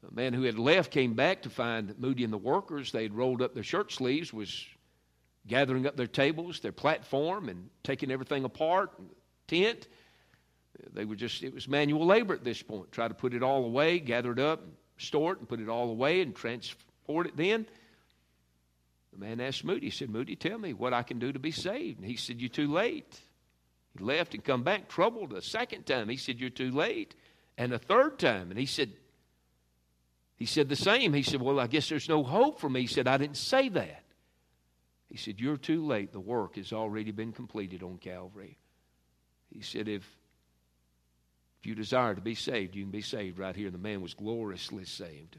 [0.08, 2.92] A man who had left came back to find Moody and the workers.
[2.92, 4.66] They had rolled up their shirt sleeves, was
[5.48, 8.92] gathering up their tables, their platform, and taking everything apart,
[9.48, 9.88] tent.
[10.94, 12.92] They were just, it was manual labor at this point.
[12.92, 14.64] Try to put it all away, gather it up,
[14.98, 17.66] store it, and put it all away and transport it then.
[19.14, 21.52] The man asked Moody, he said, Moody, tell me what I can do to be
[21.52, 22.00] saved.
[22.00, 23.20] And he said, You're too late.
[23.98, 26.10] He left and come back troubled a second time.
[26.10, 27.16] He said, You're too late.
[27.58, 28.52] And a third time.
[28.52, 28.92] And he said,
[30.38, 31.14] he said the same.
[31.14, 32.82] He said, Well, I guess there's no hope for me.
[32.82, 34.04] He said, I didn't say that.
[35.10, 36.12] He said, You're too late.
[36.12, 38.58] The work has already been completed on Calvary.
[39.50, 40.04] He said, If
[41.60, 43.68] if you desire to be saved, you can be saved right here.
[43.68, 45.38] And the man was gloriously saved.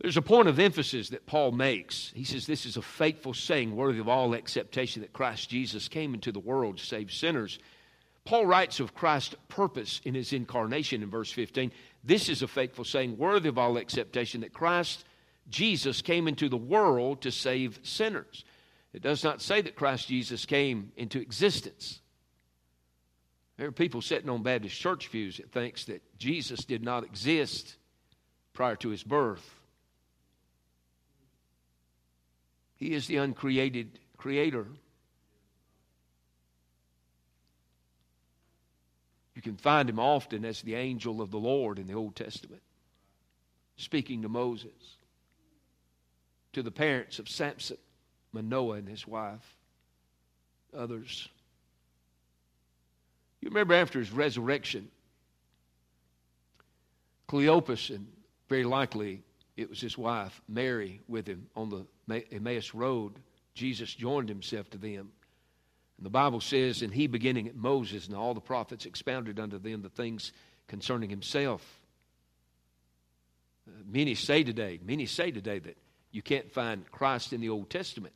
[0.00, 2.10] There's a point of emphasis that Paul makes.
[2.14, 6.14] He says, This is a faithful saying, worthy of all acceptation, that Christ Jesus came
[6.14, 7.58] into the world to save sinners.
[8.24, 11.70] Paul writes of Christ's purpose in his incarnation in verse 15.
[12.02, 15.04] This is a faithful saying, worthy of all acceptation, that Christ
[15.50, 18.44] Jesus came into the world to save sinners.
[18.92, 22.00] It does not say that Christ Jesus came into existence.
[23.56, 27.76] There are people sitting on Baptist church pews that thinks that Jesus did not exist
[28.52, 29.60] prior to his birth.
[32.76, 34.66] He is the uncreated creator.
[39.34, 42.62] You can find him often as the angel of the Lord in the Old Testament,
[43.76, 44.96] speaking to Moses,
[46.52, 47.78] to the parents of Samson,
[48.32, 49.56] Manoah and his wife,
[50.76, 51.28] others.
[53.40, 54.88] You remember after his resurrection,
[57.28, 58.06] Cleopas, and
[58.48, 59.22] very likely
[59.56, 63.14] it was his wife, Mary, with him on the Emmaus Road.
[63.54, 65.12] Jesus joined himself to them.
[65.96, 69.58] And the Bible says, and he beginning at Moses and all the prophets expounded unto
[69.58, 70.32] them the things
[70.66, 71.62] concerning himself.
[73.68, 75.76] Uh, many say today, many say today that
[76.12, 78.14] you can't find Christ in the Old Testament,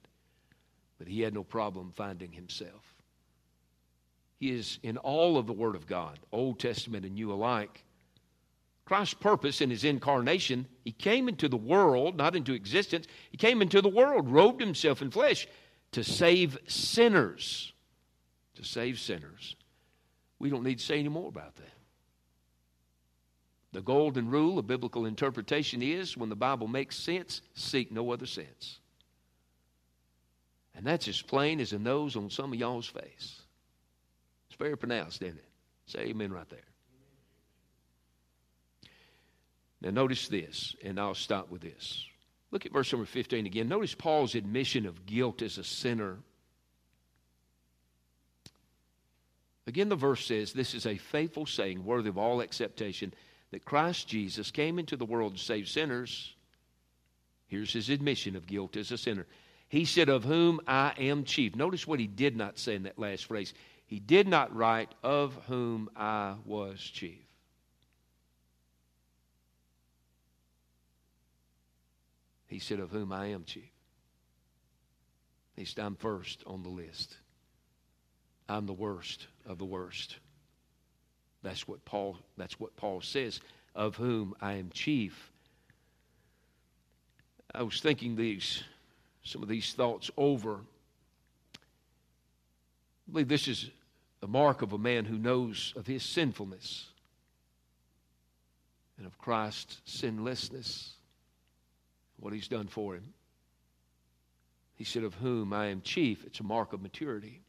[0.99, 2.95] but he had no problem finding himself.
[4.41, 7.85] He is in all of the Word of God, Old Testament and New alike.
[8.85, 13.63] Christ's purpose in his incarnation, he came into the world, not into existence, he came
[13.63, 15.49] into the world, robed himself in flesh
[15.93, 17.73] to save sinners.
[18.57, 19.57] To save sinners.
[20.39, 21.74] We don't need to say any more about that.
[23.75, 28.25] The golden rule of biblical interpretation is when the Bible makes sense, seek no other
[28.25, 28.79] sense.
[30.77, 33.43] And that's as plain as a nose on some of y'all's face.
[34.47, 35.45] It's very pronounced, isn't it?
[35.87, 36.61] Say amen right there.
[39.81, 42.07] Now, notice this, and I'll stop with this.
[42.53, 43.69] Look at verse number 15 again.
[43.69, 46.19] Notice Paul's admission of guilt as a sinner.
[49.67, 53.13] Again, the verse says, This is a faithful saying, worthy of all acceptation,
[53.51, 56.35] that Christ Jesus came into the world to save sinners.
[57.47, 59.27] Here's his admission of guilt as a sinner.
[59.69, 61.55] He said, Of whom I am chief.
[61.57, 63.55] Notice what he did not say in that last phrase.
[63.87, 67.25] He did not write, Of whom I was chief.
[72.47, 73.71] He said, Of whom I am chief.
[75.57, 77.17] He said, I'm first on the list.
[78.49, 80.19] I'm the worst of the worst.
[81.45, 83.41] That's what Paul, that's what Paul says,
[83.77, 85.31] of whom I am chief.
[87.55, 88.65] I was thinking these,
[89.23, 90.63] some of these thoughts over
[93.07, 93.71] I believe this is
[94.23, 96.87] a mark of a man who knows of his sinfulness
[98.97, 100.95] and of Christ's sinlessness,
[102.19, 103.13] what he's done for him.
[104.77, 106.25] He said, Of whom I am chief.
[106.25, 107.43] It's a mark of maturity.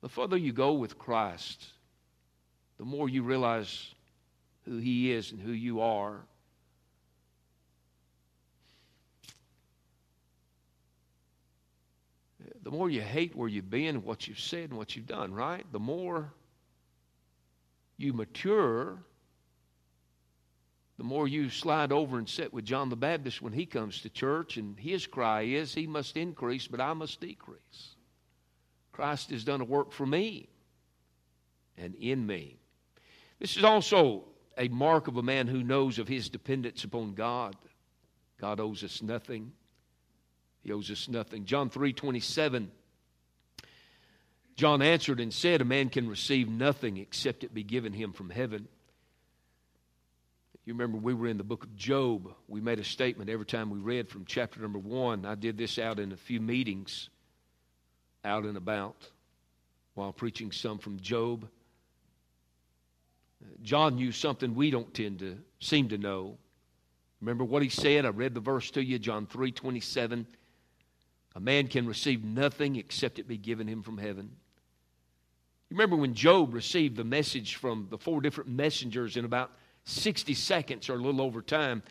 [0.00, 1.64] The further you go with Christ,
[2.78, 3.94] the more you realize
[4.64, 6.20] who he is and who you are
[12.68, 15.64] the more you hate where you've been, what you've said, and what you've done, right?
[15.72, 16.34] The more
[17.96, 18.98] you mature,
[20.98, 24.10] the more you slide over and sit with John the Baptist when he comes to
[24.10, 27.94] church, and his cry is, He must increase, but I must decrease.
[28.98, 30.48] Christ has done a work for me
[31.76, 32.56] and in me.
[33.38, 34.24] This is also
[34.56, 37.54] a mark of a man who knows of his dependence upon God.
[38.40, 39.52] God owes us nothing.
[40.64, 41.44] He owes us nothing.
[41.44, 42.72] John 3 27.
[44.56, 48.30] John answered and said, A man can receive nothing except it be given him from
[48.30, 48.66] heaven.
[50.64, 52.34] You remember we were in the book of Job.
[52.48, 55.24] We made a statement every time we read from chapter number one.
[55.24, 57.10] I did this out in a few meetings,
[58.24, 59.08] out and about,
[59.94, 61.48] while preaching some from Job.
[63.62, 66.38] John knew something we don't tend to seem to know.
[67.20, 68.04] Remember what he said?
[68.04, 70.26] I read the verse to you, John 3 27.
[71.34, 74.30] A man can receive nothing except it be given him from heaven.
[75.68, 79.52] You remember when Job received the message from the four different messengers in about
[79.84, 81.82] 60 seconds or a little over time?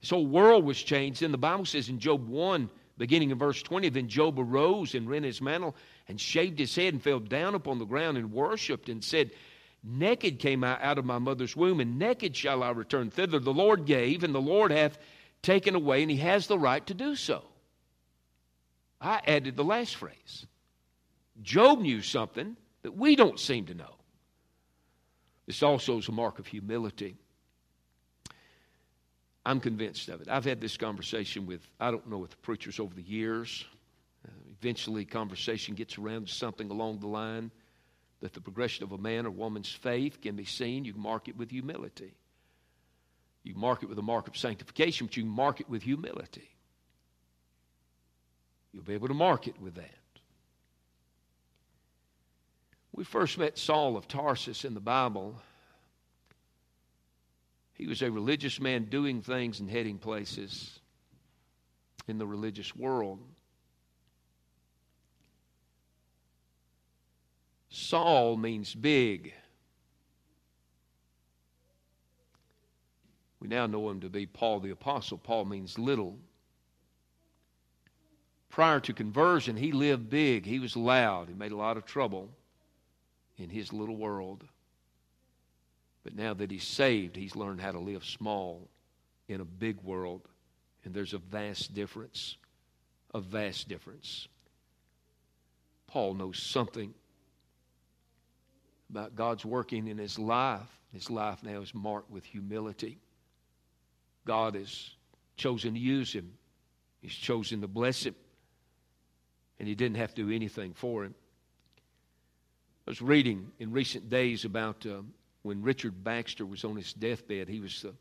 [0.00, 1.22] His whole world was changed.
[1.22, 2.68] And the Bible says in Job 1,
[2.98, 5.74] beginning in verse 20, then Job arose and rent his mantle
[6.08, 9.30] and shaved his head and fell down upon the ground and worshiped and said,
[9.84, 13.40] Naked came I out of my mother's womb, and naked shall I return thither.
[13.40, 14.98] The Lord gave, and the Lord hath
[15.42, 17.44] taken away, and he has the right to do so.
[19.00, 20.46] I added the last phrase.
[21.42, 23.96] Job knew something that we don't seem to know.
[25.46, 27.16] This also is a mark of humility.
[29.44, 30.28] I'm convinced of it.
[30.28, 33.64] I've had this conversation with, I don't know, with preachers over the years.
[34.26, 37.50] Uh, eventually, conversation gets around to something along the line
[38.20, 40.84] that the progression of a man or woman's faith can be seen.
[40.84, 42.14] You mark it with humility.
[43.42, 46.48] You mark it with a mark of sanctification, but you mark it with humility.
[48.72, 49.90] You'll be able to mark it with that.
[52.92, 55.34] We first met Saul of Tarsus in the Bible.
[57.82, 60.78] He was a religious man doing things and heading places
[62.06, 63.18] in the religious world.
[67.70, 69.34] Saul means big.
[73.40, 75.18] We now know him to be Paul the Apostle.
[75.18, 76.20] Paul means little.
[78.48, 80.46] Prior to conversion, he lived big.
[80.46, 81.26] He was loud.
[81.26, 82.28] He made a lot of trouble
[83.38, 84.44] in his little world.
[86.04, 88.68] But now that he's saved, he's learned how to live small
[89.28, 90.22] in a big world.
[90.84, 92.36] And there's a vast difference.
[93.14, 94.26] A vast difference.
[95.86, 96.94] Paul knows something
[98.90, 100.68] about God's working in his life.
[100.92, 102.98] His life now is marked with humility.
[104.26, 104.90] God has
[105.36, 106.32] chosen to use him,
[107.00, 108.14] He's chosen to bless him,
[109.58, 111.14] and He didn't have to do anything for him.
[112.86, 115.02] I was reading in recent days about uh,
[115.42, 117.48] when Richard Baxter was on his deathbed.
[117.48, 117.92] He was a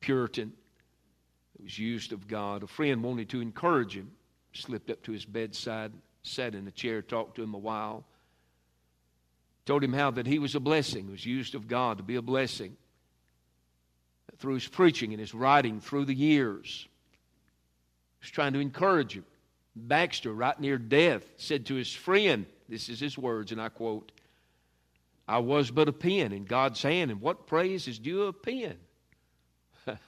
[0.00, 0.52] Puritan
[1.56, 2.62] that was used of God.
[2.62, 4.10] A friend wanted to encourage him,
[4.52, 5.92] slipped up to his bedside,
[6.22, 8.04] sat in a chair, talked to him a while
[9.68, 12.22] Told him how that he was a blessing, was used of God to be a
[12.22, 12.74] blessing
[14.38, 16.88] through his preaching and his writing through the years.
[18.18, 19.26] He was trying to encourage him.
[19.76, 24.10] Baxter, right near death, said to his friend, This is his words, and I quote,
[25.28, 28.78] I was but a pen in God's hand, and what praise is due a pen?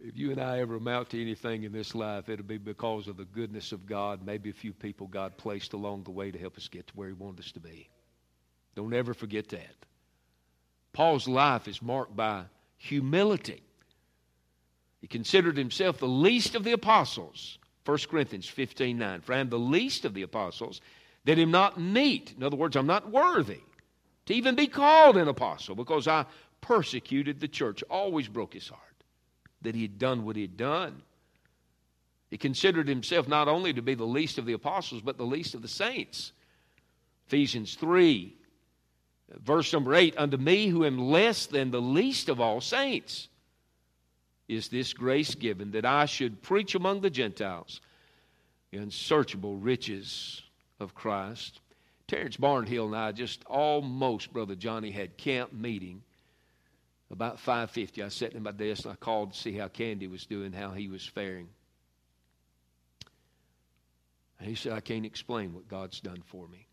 [0.00, 3.16] if you and I ever amount to anything in this life, it'll be because of
[3.16, 6.56] the goodness of God, maybe a few people God placed along the way to help
[6.56, 7.88] us get to where He wanted us to be.
[8.76, 9.74] Don't ever forget that.
[10.92, 12.44] Paul's life is marked by
[12.76, 13.62] humility.
[15.00, 17.58] He considered himself the least of the apostles.
[17.84, 19.20] 1 Corinthians 15 9.
[19.20, 20.80] For I am the least of the apostles
[21.24, 22.34] that am not meet.
[22.36, 23.60] In other words, I'm not worthy
[24.26, 26.26] to even be called an apostle because I
[26.60, 28.80] persecuted the church, always broke his heart
[29.62, 31.02] that he had done what he had done.
[32.30, 35.54] He considered himself not only to be the least of the apostles, but the least
[35.54, 36.32] of the saints.
[37.26, 38.34] Ephesians 3,
[39.42, 43.28] verse number 8 Unto me, who am less than the least of all saints,
[44.48, 47.80] is this grace given that I should preach among the Gentiles
[48.70, 50.42] the unsearchable riches
[50.80, 51.60] of Christ.
[52.06, 56.02] Terrence Barnhill and I just almost, Brother Johnny, had camp meeting
[57.14, 60.26] about 5.50, I sat in my desk and I called to see how Candy was
[60.26, 61.48] doing, how he was faring.
[64.40, 66.66] And he said, I can't explain what God's done for me.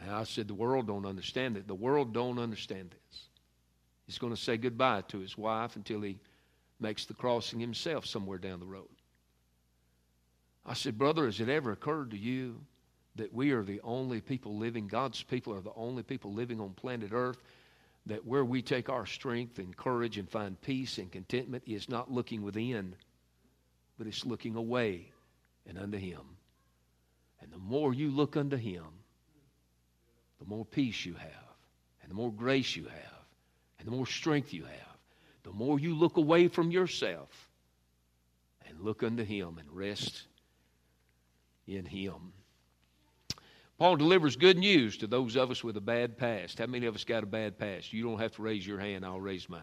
[0.00, 1.68] And I said, the world don't understand it.
[1.68, 3.20] The world don't understand this.
[4.06, 6.18] He's going to say goodbye to his wife until he
[6.80, 8.88] makes the crossing himself somewhere down the road.
[10.64, 12.60] I said, Brother, has it ever occurred to you
[13.16, 16.70] that we are the only people living, God's people are the only people living on
[16.70, 17.42] planet Earth
[18.06, 22.10] that where we take our strength and courage and find peace and contentment is not
[22.10, 22.94] looking within,
[23.98, 25.12] but it's looking away
[25.66, 26.22] and unto Him.
[27.42, 28.84] And the more you look unto Him,
[30.38, 31.56] the more peace you have,
[32.02, 33.26] and the more grace you have,
[33.78, 34.98] and the more strength you have.
[35.42, 37.48] The more you look away from yourself
[38.66, 40.26] and look unto Him and rest
[41.66, 42.32] in Him.
[43.78, 46.58] Paul delivers good news to those of us with a bad past.
[46.58, 47.92] How many of us got a bad past?
[47.92, 49.62] You don't have to raise your hand, I'll raise mine.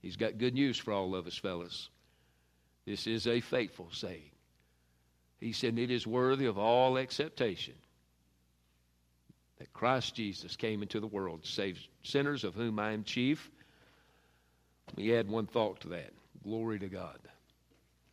[0.00, 1.90] He's got good news for all of us, fellas.
[2.86, 4.30] This is a faithful saying.
[5.38, 7.74] He said, It is worthy of all acceptation
[9.58, 13.50] that Christ Jesus came into the world to save sinners, of whom I am chief.
[14.88, 16.12] Let me add one thought to that.
[16.42, 17.18] Glory to God.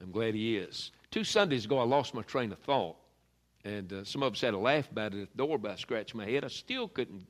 [0.01, 0.91] I'm glad He is.
[1.15, 2.97] Two Sundays ago, I lost my train of thought.
[3.63, 5.75] And uh, some of us had a laugh about it at the door, but I
[5.77, 6.43] scratched my head.
[6.43, 7.25] I still couldn't,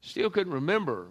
[0.00, 1.08] still couldn't remember.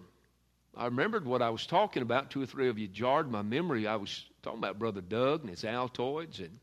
[0.74, 2.30] I remembered what I was talking about.
[2.30, 3.86] Two or three of you jarred my memory.
[3.86, 6.58] I was talking about Brother Doug and his Altoids, and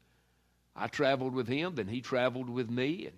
[0.75, 3.15] I traveled with him, then he traveled with me, and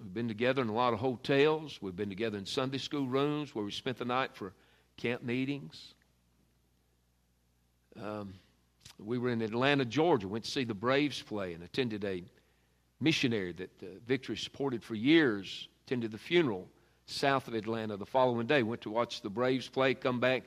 [0.00, 1.78] we've been together in a lot of hotels.
[1.82, 4.54] We've been together in Sunday school rooms where we spent the night for
[4.96, 5.92] camp meetings.
[8.02, 8.32] Um,
[8.98, 12.22] we were in Atlanta, Georgia, went to see the Braves play and attended a
[13.00, 16.68] missionary that uh, Victory supported for years, attended the funeral
[17.06, 20.44] south of Atlanta the following day, went to watch the Braves play, come back,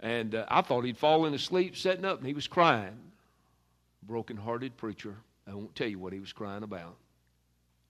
[0.00, 2.98] and uh, I thought he'd fallen asleep setting up, and he was crying.
[4.02, 5.16] Broken hearted preacher.
[5.46, 6.96] I won't tell you what he was crying about.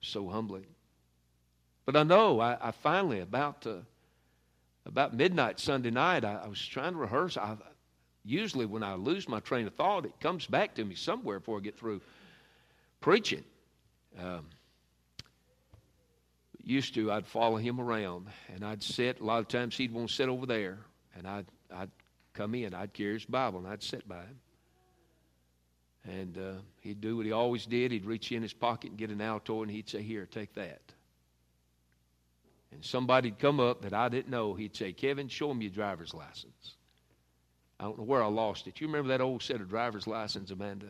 [0.01, 0.65] So humbling.
[1.85, 3.77] But I know, I, I finally, about, uh,
[4.85, 7.37] about midnight Sunday night, I, I was trying to rehearse.
[7.37, 7.57] I,
[8.25, 11.59] usually when I lose my train of thought, it comes back to me somewhere before
[11.59, 12.01] I get through
[12.99, 13.43] preaching.
[14.19, 14.47] Um,
[16.63, 19.19] used to, I'd follow him around, and I'd sit.
[19.19, 20.79] A lot of times he'd want to sit over there,
[21.15, 21.91] and I'd, I'd
[22.33, 24.39] come in, I'd carry his Bible, and I'd sit by him.
[26.07, 27.91] And uh, he'd do what he always did.
[27.91, 30.81] He'd reach in his pocket and get an Altoid, and he'd say, Here, take that.
[32.71, 34.53] And somebody'd come up that I didn't know.
[34.53, 36.75] He'd say, Kevin, show him your driver's license.
[37.79, 38.79] I don't know where I lost it.
[38.79, 40.87] You remember that old set of driver's license, Amanda?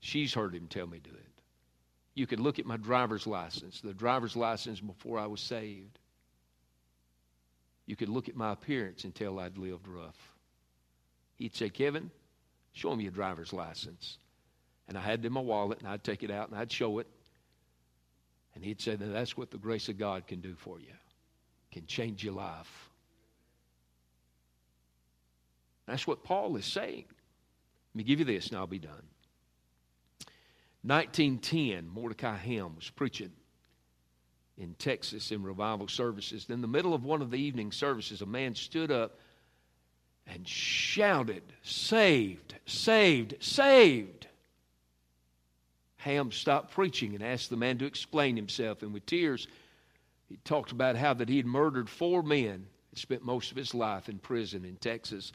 [0.00, 1.42] She's heard him tell me do it.
[2.14, 5.98] You could look at my driver's license, the driver's license before I was saved.
[7.86, 10.36] You could look at my appearance and tell I'd lived rough.
[11.36, 12.10] He'd say, Kevin,
[12.72, 14.18] show me your driver's license.
[14.88, 16.98] And I had it in my wallet, and I'd take it out and I'd show
[16.98, 17.06] it.
[18.54, 20.92] And he'd say, That's what the grace of God can do for you,
[21.70, 22.87] can change your life.
[25.88, 27.04] That's what Paul is saying.
[27.06, 29.02] Let me give you this, and I'll be done.
[30.82, 33.32] 1910, Mordecai Ham was preaching
[34.56, 36.46] in Texas in revival services.
[36.48, 39.18] In the middle of one of the evening services, a man stood up
[40.26, 44.26] and shouted, Saved, saved, saved.
[45.96, 48.82] Ham stopped preaching and asked the man to explain himself.
[48.82, 49.48] And with tears,
[50.28, 53.74] he talked about how that he had murdered four men and spent most of his
[53.74, 55.32] life in prison in Texas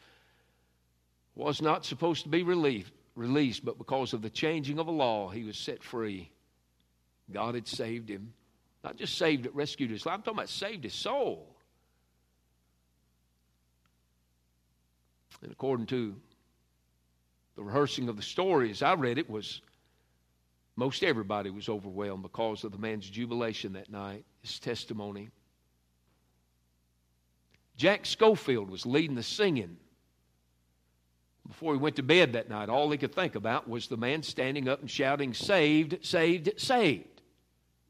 [1.35, 5.29] was not supposed to be relieved, released, but because of the changing of a law,
[5.29, 6.29] he was set free.
[7.31, 8.33] God had saved him.
[8.83, 10.15] Not just saved it, rescued his life.
[10.15, 11.47] I'm talking about saved his soul.
[15.41, 16.15] And according to
[17.55, 19.61] the rehearsing of the story, as I read it, was
[20.75, 25.29] most everybody was overwhelmed because of the man's jubilation that night, his testimony.
[27.75, 29.77] Jack Scholfield was leading the singing
[31.47, 34.23] before he went to bed that night, all he could think about was the man
[34.23, 37.21] standing up and shouting, Saved, saved, saved.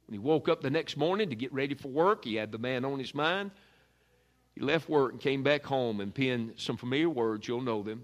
[0.08, 2.58] When he woke up the next morning to get ready for work, he had the
[2.58, 3.51] man on his mind.
[4.56, 8.04] He left work and came back home and penned some familiar words, you'll know them.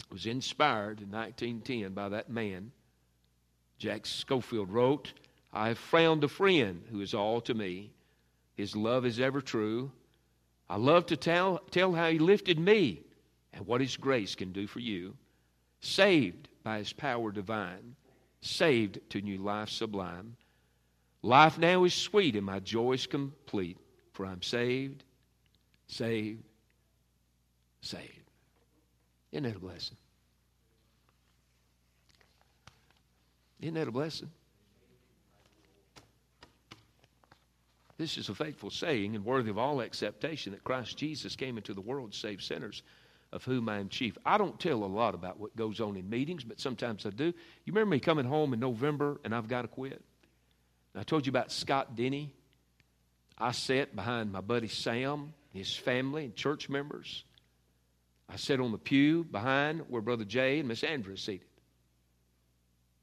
[0.00, 2.72] It was inspired in 1910 by that man.
[3.78, 5.12] Jack Scholfield wrote,
[5.52, 7.92] I have found a friend who is all to me.
[8.56, 9.92] His love is ever true.
[10.68, 13.02] I love to tell, tell how he lifted me
[13.54, 15.14] and what His grace can do for you.
[15.80, 17.96] Saved by His power divine,
[18.40, 20.36] saved to new life sublime.
[21.22, 23.78] Life now is sweet and my joy is complete,
[24.12, 25.04] for I'm saved,
[25.86, 26.42] saved,
[27.80, 28.30] saved.
[29.32, 29.96] Isn't that a blessing?
[33.60, 34.30] Isn't that a blessing?
[37.96, 41.74] This is a faithful saying and worthy of all acceptation that Christ Jesus came into
[41.74, 42.82] the world to save sinners
[43.34, 44.16] of whom I am chief.
[44.24, 47.24] I don't tell a lot about what goes on in meetings, but sometimes I do.
[47.24, 50.00] You remember me coming home in November and I've got to quit?
[50.94, 52.32] And I told you about Scott Denny.
[53.36, 57.24] I sat behind my buddy Sam, his family, and church members.
[58.28, 61.48] I sat on the pew behind where Brother Jay and Miss Andrew seated.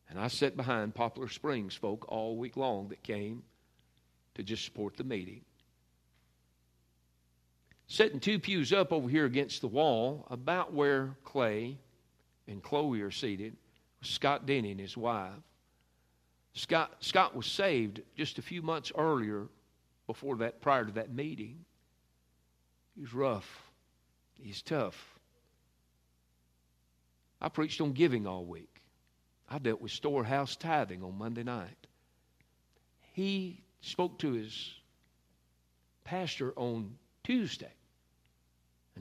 [0.09, 3.43] And I sat behind Poplar Springs folk all week long that came
[4.35, 5.41] to just support the meeting.
[7.91, 11.77] Sitting two pews up over here against the wall, about where Clay
[12.47, 13.57] and Chloe are seated,
[14.01, 15.33] Scott Denny and his wife.
[16.53, 19.49] Scott, Scott was saved just a few months earlier,
[20.07, 21.65] before that, prior to that meeting.
[22.95, 23.61] He's rough.
[24.35, 25.19] He's tough.
[27.41, 28.81] I preached on giving all week.
[29.49, 31.87] I dealt with storehouse tithing on Monday night.
[33.11, 34.75] he spoke to his
[36.05, 37.73] pastor on Tuesday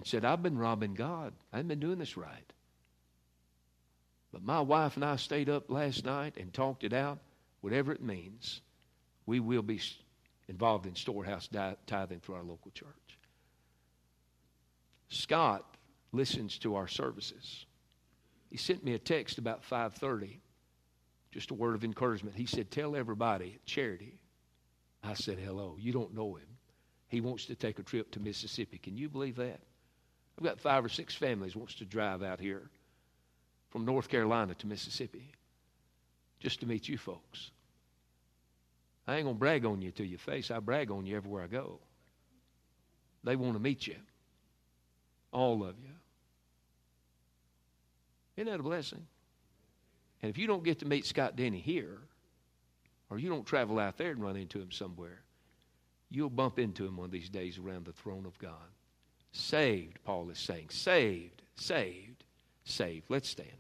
[0.01, 1.35] and said, I've been robbing God.
[1.53, 2.53] I haven't been doing this right.
[4.33, 7.19] But my wife and I stayed up last night and talked it out.
[7.61, 8.63] Whatever it means,
[9.27, 9.79] we will be
[10.49, 11.51] involved in storehouse
[11.87, 13.19] tithing through our local church.
[15.11, 15.77] Scott
[16.13, 17.67] listens to our services.
[18.49, 20.41] He sent me a text about 5:30,
[21.31, 22.37] just a word of encouragement.
[22.37, 24.19] He said, "Tell everybody charity."
[25.03, 26.59] I said, "Hello, you don't know him.
[27.09, 28.79] He wants to take a trip to Mississippi.
[28.79, 29.61] Can you believe that?
[30.41, 32.71] I've got five or six families wants to drive out here
[33.69, 35.33] from North Carolina to Mississippi
[36.41, 37.51] just to meet you folks.
[39.07, 40.51] I ain't going to brag on you to your face.
[40.51, 41.79] I brag on you everywhere I go.
[43.23, 43.97] They want to meet you.
[45.33, 45.91] All of you.
[48.37, 49.07] Isn't that a blessing?
[50.23, 51.99] And if you don't get to meet Scott Denny here,
[53.11, 55.23] or you don't travel out there and run into him somewhere,
[56.09, 58.55] you'll bump into him one of these days around the throne of God.
[59.33, 60.71] Saved, Paul is saying.
[60.71, 62.25] Saved, saved,
[62.65, 63.07] saved.
[63.09, 63.60] Let's stand.